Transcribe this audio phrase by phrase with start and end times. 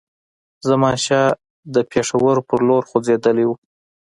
[0.69, 1.27] زمانشاه
[1.91, 3.55] پېښور پر لور خوځېدلی دی.